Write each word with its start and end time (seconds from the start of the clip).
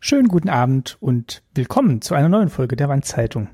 Schönen 0.00 0.28
guten 0.28 0.48
Abend 0.48 0.96
und 1.00 1.42
willkommen 1.54 2.02
zu 2.02 2.14
einer 2.14 2.28
neuen 2.28 2.50
Folge 2.50 2.76
der 2.76 2.88
Wandzeitung. 2.88 3.48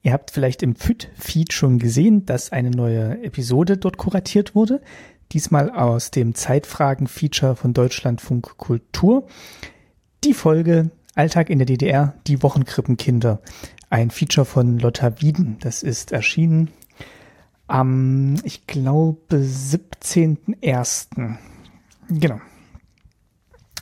Ihr 0.00 0.12
habt 0.12 0.30
vielleicht 0.30 0.62
im 0.62 0.76
FIT-Feed 0.76 1.52
schon 1.52 1.80
gesehen, 1.80 2.24
dass 2.24 2.52
eine 2.52 2.70
neue 2.70 3.20
Episode 3.24 3.76
dort 3.76 3.96
kuratiert 3.96 4.54
wurde. 4.54 4.80
Diesmal 5.32 5.70
aus 5.70 6.12
dem 6.12 6.36
Zeitfragen-Feature 6.36 7.56
von 7.56 7.74
Deutschlandfunk 7.74 8.56
Kultur. 8.58 9.26
Die 10.22 10.34
Folge 10.34 10.92
Alltag 11.16 11.50
in 11.50 11.58
der 11.58 11.66
DDR, 11.66 12.14
die 12.28 12.44
Wochenkrippenkinder. 12.44 13.40
Ein 13.90 14.12
Feature 14.12 14.44
von 14.44 14.78
Lotta 14.78 15.20
Wieden. 15.20 15.56
Das 15.60 15.82
ist 15.82 16.12
erschienen 16.12 16.70
am, 17.66 18.36
ich 18.44 18.68
glaube, 18.68 19.36
17.01. 19.36 21.36
Genau. 22.08 22.40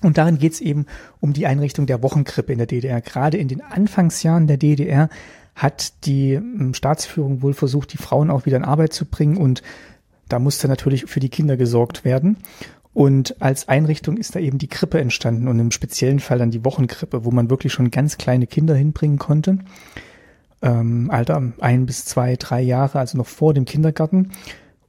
Und 0.05 0.18
darin 0.18 0.39
geht 0.39 0.52
es 0.52 0.61
eben 0.61 0.84
um 1.21 1.32
die 1.32 1.46
Einrichtung 1.46 1.86
der 1.86 2.02
Wochenkrippe 2.02 2.53
in 2.53 2.58
der 2.58 2.67
DDR. 2.67 3.00
Gerade 3.00 3.39
in 3.39 3.49
den 3.49 3.62
Anfangsjahren 3.62 4.46
der 4.46 4.58
DDR 4.58 5.08
hat 5.54 6.04
die 6.04 6.32
ähm, 6.32 6.75
Staatsführung 6.75 7.40
wohl 7.40 7.54
versucht, 7.54 7.93
die 7.93 7.99
Frauen 7.99 8.31
auch 8.31 8.45
wieder 8.45 8.59
in 8.59 8.64
Arbeit 8.64 8.93
zu 8.93 9.07
bringen 9.07 9.39
und 9.39 9.62
da 10.29 10.39
musste 10.39 10.68
natürlich 10.68 11.07
für 11.07 11.21
die 11.21 11.29
Kinder 11.29 11.57
gesorgt 11.57 12.04
werden. 12.04 12.36
Und 12.93 13.40
als 13.40 13.68
Einrichtung 13.68 14.17
ist 14.17 14.35
da 14.35 14.40
eben 14.40 14.59
die 14.59 14.68
Krippe 14.68 15.00
entstanden 15.00 15.48
und 15.48 15.59
im 15.59 15.71
speziellen 15.71 16.21
Fall 16.21 16.39
dann 16.39 16.50
die 16.50 16.64
Wochenkrippe, 16.64 17.25
wo 17.25 17.31
man 17.31 17.50
wirklich 17.50 17.73
schon 17.73 17.90
ganz 17.90 18.18
kleine 18.18 18.46
Kinder 18.46 18.75
hinbringen 18.75 19.18
konnte. 19.18 19.59
Ähm, 20.62 21.11
Alter 21.11 21.53
ein 21.61 21.86
bis 21.86 22.04
zwei, 22.04 22.36
drei 22.36 22.61
Jahre, 22.61 22.98
also 22.98 23.17
noch 23.17 23.26
vor 23.26 23.54
dem 23.54 23.64
Kindergarten. 23.64 24.31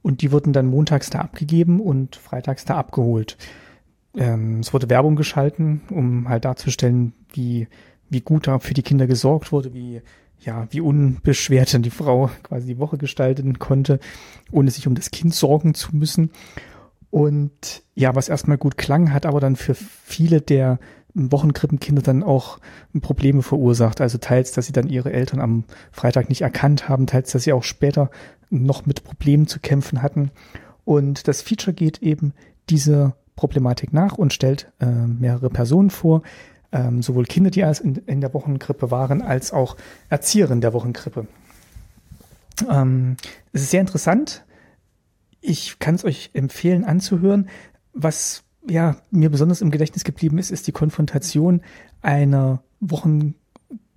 Und 0.02 0.20
die 0.20 0.30
wurden 0.30 0.52
dann 0.52 0.66
montags 0.66 1.10
da 1.10 1.20
abgegeben 1.20 1.80
und 1.80 2.16
freitags 2.16 2.64
da 2.64 2.76
abgeholt 2.76 3.36
ähm, 4.16 4.60
es 4.60 4.72
wurde 4.72 4.90
Werbung 4.90 5.14
geschalten, 5.16 5.82
um 5.90 6.28
halt 6.28 6.44
darzustellen, 6.44 7.12
wie, 7.32 7.68
wie 8.08 8.20
gut 8.20 8.46
da 8.46 8.58
für 8.58 8.74
die 8.74 8.82
Kinder 8.82 9.06
gesorgt 9.06 9.52
wurde, 9.52 9.74
wie, 9.74 10.00
ja, 10.40 10.66
wie 10.70 10.80
unbeschwert 10.80 11.72
dann 11.74 11.82
die 11.82 11.90
Frau 11.90 12.30
quasi 12.42 12.66
die 12.66 12.78
Woche 12.78 12.98
gestalten 12.98 13.58
konnte, 13.58 14.00
ohne 14.50 14.70
sich 14.70 14.86
um 14.86 14.94
das 14.94 15.10
Kind 15.10 15.34
sorgen 15.34 15.74
zu 15.74 15.94
müssen. 15.94 16.30
Und 17.10 17.82
ja, 17.94 18.14
was 18.14 18.28
erstmal 18.28 18.58
gut 18.58 18.76
klang, 18.76 19.12
hat 19.12 19.26
aber 19.26 19.40
dann 19.40 19.56
für 19.56 19.74
viele 19.74 20.40
der 20.40 20.78
Wochenkrippenkinder 21.14 22.02
dann 22.02 22.22
auch 22.22 22.58
Probleme 23.00 23.42
verursacht. 23.42 24.00
Also 24.00 24.18
teils, 24.18 24.52
dass 24.52 24.66
sie 24.66 24.72
dann 24.72 24.88
ihre 24.88 25.12
Eltern 25.12 25.40
am 25.40 25.64
Freitag 25.92 26.28
nicht 26.28 26.42
erkannt 26.42 26.88
haben, 26.88 27.06
teils, 27.06 27.32
dass 27.32 27.44
sie 27.44 27.52
auch 27.52 27.62
später 27.62 28.10
noch 28.50 28.86
mit 28.86 29.04
Problemen 29.04 29.46
zu 29.46 29.60
kämpfen 29.60 30.02
hatten. 30.02 30.30
Und 30.84 31.26
das 31.26 31.42
Feature 31.42 31.74
geht 31.74 32.02
eben 32.02 32.32
diese 32.68 33.14
Problematik 33.36 33.92
nach 33.92 34.18
und 34.18 34.32
stellt 34.32 34.72
äh, 34.80 34.86
mehrere 34.86 35.50
Personen 35.50 35.90
vor, 35.90 36.22
ähm, 36.72 37.02
sowohl 37.02 37.24
Kinder, 37.24 37.50
die 37.50 37.60
in, 37.60 37.96
in, 38.06 38.20
der 38.20 38.34
Wochenkrippe 38.34 38.90
waren, 38.90 39.22
als 39.22 39.52
auch 39.52 39.76
Erzieherinnen 40.08 40.60
der 40.60 40.72
Wochenkrippe. 40.72 41.26
Ähm, 42.68 43.16
es 43.52 43.62
ist 43.62 43.70
sehr 43.70 43.80
interessant. 43.82 44.44
Ich 45.40 45.78
kann 45.78 45.94
es 45.94 46.04
euch 46.04 46.30
empfehlen 46.32 46.84
anzuhören. 46.84 47.48
Was 47.92 48.42
ja 48.68 48.96
mir 49.10 49.30
besonders 49.30 49.60
im 49.60 49.70
Gedächtnis 49.70 50.04
geblieben 50.04 50.38
ist, 50.38 50.50
ist 50.50 50.66
die 50.66 50.72
Konfrontation 50.72 51.60
einer 52.02 52.62
Wochen 52.80 53.34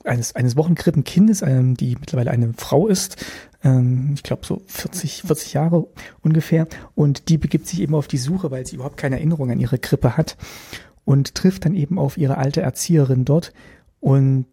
eines, 0.04 0.36
eines 0.36 0.56
Wochenkrippenkindes, 0.56 1.42
ähm, 1.42 1.76
die 1.76 1.96
mittlerweile 2.00 2.32
eine 2.32 2.54
Frau 2.54 2.88
ist, 2.88 3.26
ähm, 3.64 4.12
ich 4.16 4.24
glaube 4.24 4.46
so 4.46 4.62
40, 4.68 5.24
40 5.24 5.54
Jahre 5.54 5.88
ungefähr, 6.22 6.68
und 6.96 7.30
die 7.30 7.38
begibt 7.38 7.68
sich 7.68 7.82
eben 7.82 7.96
auf 7.96 8.08
die 8.08 8.18
Suche, 8.18 8.52
weil 8.52 8.66
sie 8.66 8.76
überhaupt 8.76 8.98
keine 8.98 9.18
Erinnerung 9.18 9.52
an 9.52 9.60
ihre 9.60 9.80
Krippe 9.80 10.18
hat 10.18 10.38
und 11.06 11.36
trifft 11.36 11.66
dann 11.66 11.76
eben 11.76 11.98
auf 11.98 12.18
ihre 12.18 12.38
alte 12.38 12.62
Erzieherin 12.62 13.26
dort. 13.26 13.54
Und 14.00 14.46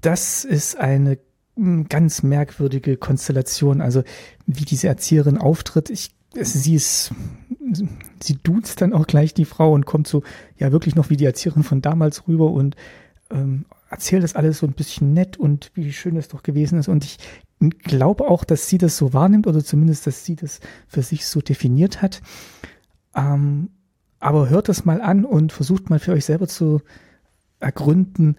das 0.00 0.44
ist 0.44 0.76
eine 0.78 1.18
hm, 1.56 1.88
ganz 1.88 2.22
merkwürdige 2.22 2.96
Konstellation, 2.96 3.80
also 3.80 4.02
wie 4.46 4.64
diese 4.64 4.88
Erzieherin 4.88 5.38
auftritt. 5.38 5.90
Ich, 5.90 6.14
sie 6.34 6.74
ist, 6.74 7.12
sie 8.22 8.38
duzt 8.42 8.80
dann 8.80 8.92
auch 8.92 9.06
gleich 9.06 9.34
die 9.34 9.44
Frau 9.44 9.72
und 9.72 9.86
kommt 9.86 10.08
so, 10.08 10.22
ja 10.56 10.72
wirklich 10.72 10.94
noch 10.96 11.10
wie 11.10 11.16
die 11.16 11.26
Erzieherin 11.26 11.62
von 11.62 11.82
damals 11.82 12.26
rüber 12.26 12.50
und 12.50 12.74
ähm, 13.30 13.66
erzählt 13.90 14.22
das 14.22 14.34
alles 14.34 14.58
so 14.58 14.66
ein 14.66 14.72
bisschen 14.72 15.12
nett 15.12 15.36
und 15.36 15.70
wie 15.74 15.92
schön 15.92 16.16
es 16.16 16.28
doch 16.28 16.42
gewesen 16.42 16.78
ist. 16.78 16.88
Und 16.88 17.04
ich 17.04 17.18
glaube 17.60 18.28
auch, 18.28 18.44
dass 18.44 18.68
sie 18.68 18.78
das 18.78 18.96
so 18.96 19.12
wahrnimmt 19.12 19.46
oder 19.46 19.64
zumindest, 19.64 20.06
dass 20.06 20.24
sie 20.24 20.36
das 20.36 20.60
für 20.86 21.02
sich 21.02 21.26
so 21.26 21.40
definiert 21.40 22.02
hat. 22.02 22.22
Ähm, 23.14 23.70
aber 24.20 24.48
hört 24.48 24.68
das 24.68 24.84
mal 24.84 25.00
an 25.00 25.24
und 25.24 25.52
versucht 25.52 25.90
mal 25.90 25.98
für 25.98 26.12
euch 26.12 26.24
selber 26.24 26.48
zu 26.48 26.80
ergründen, 27.60 28.36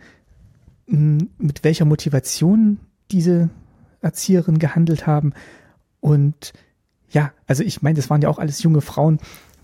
mit 0.87 1.63
welcher 1.63 1.85
Motivation 1.85 2.79
diese 3.11 3.49
Erzieherinnen 4.01 4.59
gehandelt 4.59 5.07
haben. 5.07 5.33
Und 5.99 6.53
ja, 7.09 7.31
also 7.47 7.63
ich 7.63 7.81
meine, 7.81 7.95
das 7.95 8.09
waren 8.09 8.21
ja 8.21 8.29
auch 8.29 8.39
alles 8.39 8.63
junge 8.63 8.81
Frauen, 8.81 9.19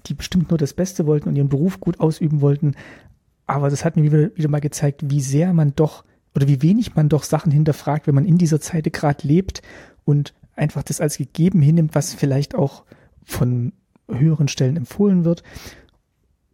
die 0.07 0.13
bestimmt 0.13 0.49
nur 0.49 0.57
das 0.57 0.73
Beste 0.73 1.05
wollten 1.05 1.29
und 1.29 1.35
ihren 1.35 1.49
Beruf 1.49 1.79
gut 1.79 1.99
ausüben 1.99 2.41
wollten. 2.41 2.75
Aber 3.47 3.69
das 3.69 3.85
hat 3.85 3.95
mir 3.95 4.03
wieder, 4.03 4.35
wieder 4.35 4.49
mal 4.49 4.61
gezeigt, 4.61 5.09
wie 5.09 5.21
sehr 5.21 5.53
man 5.53 5.73
doch 5.75 6.03
oder 6.35 6.47
wie 6.47 6.61
wenig 6.61 6.95
man 6.95 7.09
doch 7.09 7.23
Sachen 7.23 7.51
hinterfragt, 7.51 8.07
wenn 8.07 8.15
man 8.15 8.25
in 8.25 8.37
dieser 8.37 8.59
Zeit 8.59 8.91
gerade 8.91 9.27
lebt 9.27 9.61
und 10.03 10.33
einfach 10.55 10.83
das 10.83 11.01
als 11.01 11.17
gegeben 11.17 11.61
hinnimmt, 11.61 11.95
was 11.95 12.13
vielleicht 12.13 12.55
auch 12.55 12.83
von 13.23 13.73
höheren 14.09 14.47
Stellen 14.47 14.77
empfohlen 14.77 15.25
wird. 15.25 15.43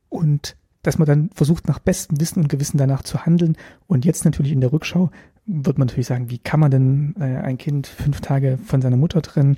Und 0.09 0.55
dass 0.83 0.97
man 0.97 1.05
dann 1.05 1.29
versucht, 1.33 1.67
nach 1.67 1.79
bestem 1.79 2.19
Wissen 2.19 2.41
und 2.41 2.49
Gewissen 2.49 2.77
danach 2.77 3.03
zu 3.03 3.25
handeln. 3.25 3.55
Und 3.87 4.05
jetzt 4.05 4.25
natürlich 4.25 4.51
in 4.51 4.61
der 4.61 4.73
Rückschau 4.73 5.11
wird 5.45 5.77
man 5.77 5.87
natürlich 5.87 6.07
sagen, 6.07 6.29
wie 6.29 6.39
kann 6.39 6.59
man 6.59 6.71
denn 6.71 7.15
äh, 7.19 7.37
ein 7.37 7.57
Kind 7.57 7.87
fünf 7.87 8.21
Tage 8.21 8.57
von 8.63 8.81
seiner 8.81 8.97
Mutter 8.97 9.21
trennen? 9.21 9.57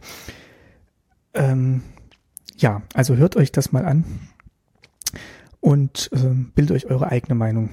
Ähm, 1.33 1.81
ja, 2.57 2.81
also 2.94 3.16
hört 3.16 3.35
euch 3.35 3.51
das 3.51 3.72
mal 3.72 3.85
an 3.85 4.03
und 5.59 6.09
äh, 6.13 6.33
bildet 6.56 6.75
euch 6.75 6.85
eure 6.88 7.09
eigene 7.09 7.35
Meinung. 7.35 7.69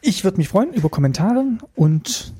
Ich 0.00 0.24
würde 0.24 0.38
mich 0.38 0.48
freuen 0.48 0.72
über 0.72 0.88
Kommentare 0.88 1.44
und 1.74 2.32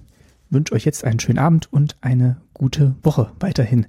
wünsche 0.50 0.74
euch 0.74 0.84
jetzt 0.84 1.04
einen 1.04 1.20
schönen 1.20 1.38
Abend 1.38 1.72
und 1.72 1.96
eine 2.00 2.36
gute 2.54 2.94
Woche 3.02 3.32
weiterhin. 3.40 3.86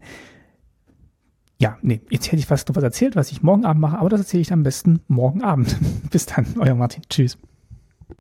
Ja, 1.60 1.78
nee, 1.82 2.02
jetzt 2.10 2.28
hätte 2.28 2.38
ich 2.38 2.46
fast 2.46 2.70
noch 2.70 2.76
was 2.76 2.84
erzählt, 2.84 3.16
was 3.16 3.32
ich 3.32 3.44
morgen 3.44 3.66
Abend 3.66 3.82
mache, 3.82 4.00
aber 4.00 4.10
das 4.10 4.22
erzähle 4.22 4.42
ich 4.42 4.54
am 4.54 4.64
besten 4.64 5.02
morgen 5.08 5.44
Abend. 5.44 5.78
Bis 6.10 6.26
dann, 6.26 6.46
euer 6.58 6.76
Martin. 6.76 7.04
Tschüss. 7.10 7.38